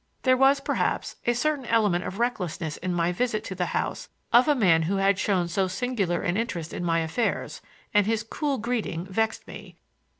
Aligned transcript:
There 0.23 0.35
was, 0.35 0.59
perhaps, 0.59 1.17
a 1.27 1.33
certain 1.33 1.67
element 1.67 2.05
of 2.05 2.17
recklessness 2.17 2.77
in 2.77 2.91
my 2.91 3.11
visit 3.11 3.43
to 3.43 3.53
the 3.53 3.67
house 3.67 4.09
of 4.33 4.47
a 4.47 4.55
man 4.55 4.81
who 4.81 4.95
had 4.95 5.19
shown 5.19 5.47
so 5.47 5.67
singular 5.67 6.21
an 6.23 6.37
interest 6.37 6.73
in 6.73 6.83
my 6.83 7.01
affairs, 7.01 7.61
and 7.93 8.07
his 8.07 8.23
cool 8.23 8.57
greeting 8.57 9.05
vexed 9.05 9.45
me. 9.47 9.75